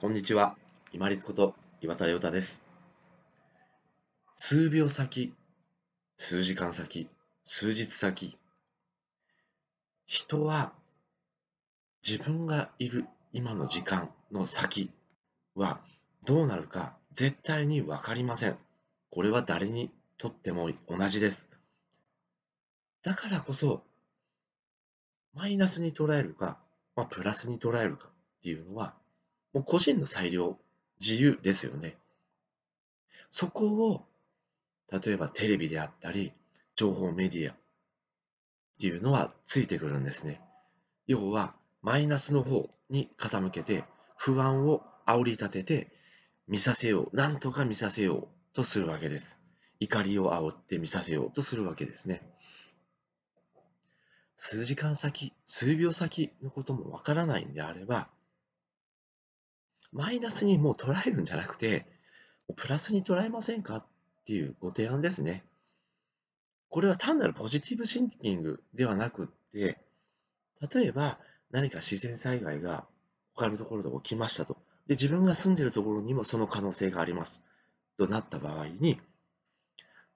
[0.00, 0.56] こんにちは。
[0.94, 2.62] 今立こと岩田亮太です。
[4.34, 5.34] 数秒先、
[6.16, 7.10] 数時間先、
[7.44, 8.38] 数日先。
[10.06, 10.72] 人は
[12.02, 14.90] 自分がいる今の時間の先
[15.54, 15.82] は
[16.26, 18.56] どうなるか絶対にわかりません。
[19.10, 21.46] これは誰にとっても同じです。
[23.02, 23.82] だからこそ、
[25.34, 26.56] マイナスに捉えるか、
[26.96, 28.10] まあ、プラスに捉えるかっ
[28.44, 28.94] ていうのは
[29.52, 30.58] もう個人の裁量、
[31.00, 31.96] 自由ですよね。
[33.30, 34.06] そこを、
[34.92, 36.32] 例えばテレビであったり、
[36.76, 37.56] 情報メディアっ
[38.80, 40.40] ていうのはついてくるんですね。
[41.06, 43.84] 要は、マイナスの方に傾けて、
[44.16, 45.92] 不安を煽り立てて、
[46.46, 49.38] 見させよう、なんとか見させようとするわけです。
[49.80, 52.22] 怒りを煽って見させようとするわけですね。
[54.36, 58.08] 数時間先、数秒先のこともわからないんであれば、
[59.92, 61.86] マイナスにもう捉えるんじゃなくて、
[62.56, 63.84] プラスに捉えませんかっ
[64.24, 65.44] ていうご提案ですね。
[66.68, 69.78] これは単なるポジティブシンキングではなくって、
[70.72, 71.18] 例えば
[71.50, 72.86] 何か自然災害が
[73.34, 74.56] 他のところで起きましたと。
[74.86, 77.44] で、自分が住んでいるところにもその可能性があります。
[77.96, 79.00] となった場合に、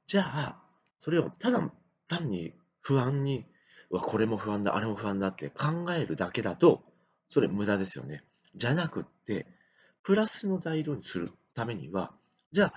[0.06, 0.62] じゃあ、
[0.98, 1.70] それをただ
[2.08, 3.46] 単に不安に、
[3.90, 6.82] わ、これも不安だ、あれも不安だって考えるだけだと、
[7.28, 8.22] それ無駄ですよね。
[8.54, 9.46] じゃなくって、
[10.04, 12.12] プラスの材料にするためには、
[12.52, 12.74] じゃあ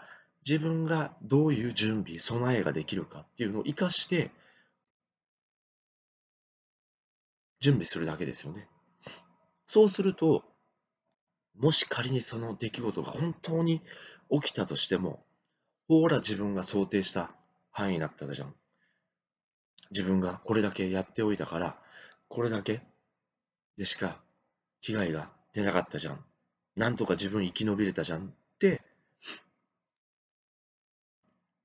[0.48, 4.32] 自分がどういう準備、備えができるかっていうのを活かして、
[7.60, 8.70] 準備するだけですよね。
[9.66, 10.46] そうすると、
[11.60, 13.82] もし仮にその出来事が本当に
[14.32, 15.26] 起きたとしても、
[15.90, 17.36] ほら自分が想定した
[17.72, 18.56] 範囲だったじゃん。
[19.92, 21.78] 自分がこれだけやっておいたから、
[22.30, 22.82] これだけ
[23.78, 24.22] でしか
[24.80, 26.24] 被害が出なかったじゃん。
[26.78, 28.82] なんとか自分生き延びれたじゃんって、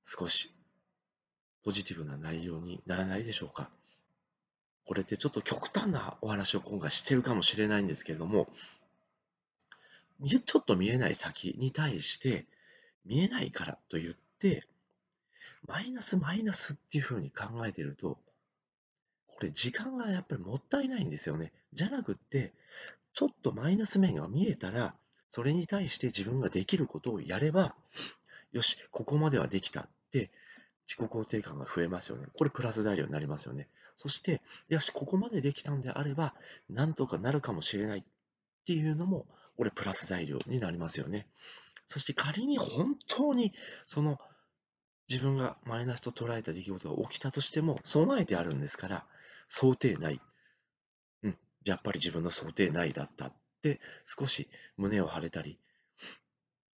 [0.03, 0.51] 少し
[1.63, 3.69] ポジティブな内容にならないでしょうか。
[4.85, 8.47] これってちょっと極端なお話を今回してるかもしれないんですけれども、
[10.27, 12.47] ちょっと見えない先に対して、
[13.05, 14.65] 見えないからと言って、
[15.67, 18.17] マイナスマイナスっていうふうに考えてると、
[19.27, 21.51] これ時間がやっぱりもったいないんですよね。
[21.73, 22.51] じゃなくって、
[23.13, 24.95] ちょっとマイナス面が見えたら、
[25.33, 27.73] それに対して自分ができることをやれば、
[28.51, 30.29] よし、ここまではできたって
[30.85, 32.27] 自己肯定感が増えますよね。
[32.35, 33.67] これプラス材料になりますよね。
[33.95, 36.35] そして、よし、ここまでできたんであれば、
[36.69, 38.03] なんとかなるかもしれないっ
[38.67, 39.25] ていうのも、
[39.57, 41.25] これプラス材料になりますよね。
[41.87, 43.53] そして仮に本当に
[43.87, 44.19] その
[45.09, 49.07] 自分がマイナスと捉えた出来事が起きたとしても備えてあるんですから、
[49.47, 50.21] 想定内。
[51.23, 55.57] うん、やっぱり自分の想定内だったで、少し胸を張れたり、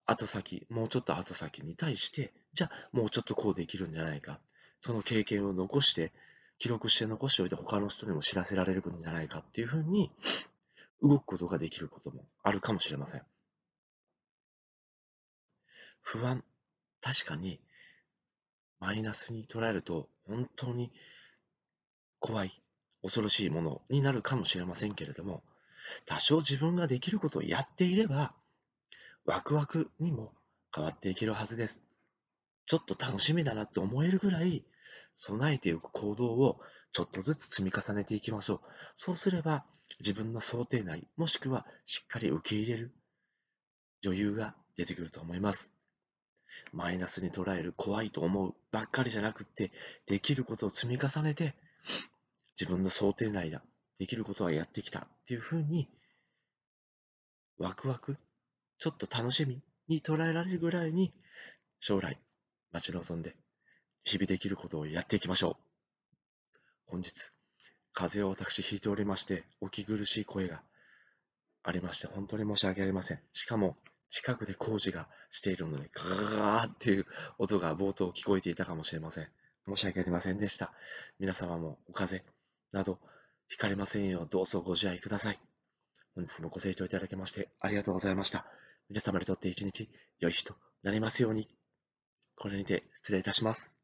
[0.07, 4.41] 後先、もうちょっと後先に対して、じゃあもうちょっとこうできるんじゃないか。
[4.81, 6.13] その経験を残して、
[6.59, 10.11] 記録して残しておいて他の人にも知らせられるんじゃないかっていうふうに
[11.03, 13.23] 動くことができることもあるかもしれません。
[16.01, 16.45] 不安、
[17.03, 17.61] 確かに
[18.79, 20.93] マイナスに捉えると本当に
[22.21, 22.63] 怖い、
[23.03, 25.43] 恐ろしいものになるかもしれませんけれども、
[26.05, 28.35] 多少自分ができることをやっていれば、
[29.25, 30.33] ワクワクにも
[30.75, 31.85] 変わっていけるはずです。
[32.67, 34.65] ちょっと楽しみだなって思えるぐらい、
[35.15, 36.61] 備えておく行動を
[36.93, 38.61] ちょっとずつ積み重ねていきましょう。
[38.95, 39.65] そうすれば、
[40.01, 42.93] 自分の想定内、もしくはしっかり受け入れる
[44.05, 45.73] 余裕が出てくると思います。
[46.73, 49.73] マイナスに捉える怖いと思うばっかりじゃなくって、
[50.07, 51.55] できることを積み重ねて、
[52.59, 53.63] 自分の想定内だ。
[53.99, 55.89] できることはやってきたっていうふうに、
[57.59, 58.17] ワクワク、
[58.79, 61.15] ちょっと楽しみに捉えられるぐらいに、
[61.81, 62.19] 将来、
[62.73, 63.37] 待ち望んで、
[64.05, 66.61] 日々できることをやっていきましょう。
[66.87, 67.13] 本日、
[67.93, 70.63] 風邪を私ひいておりまして、お気苦しい声が
[71.63, 73.21] ありまして、本当に申し訳ありません。
[73.33, 73.77] しかも、
[74.11, 77.07] 近くで工事がしているので、ガガガガーっていう
[77.39, 79.29] 音が冒頭聞こえていたかもしれません。
[79.67, 80.73] 申し訳ありませんでした。
[81.19, 82.35] 皆様もお風邪
[82.73, 83.01] など、
[83.51, 85.39] 惹かれませんよどうぞご自愛ください。
[86.15, 88.47] 本日もご清聴いただきましてありがとうございました。
[88.89, 89.89] 皆様にとって一日
[90.19, 91.49] 良い日となりますように。
[92.37, 93.76] これにて失礼いたします。